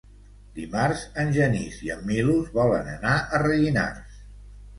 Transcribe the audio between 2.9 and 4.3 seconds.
anar a Rellinars.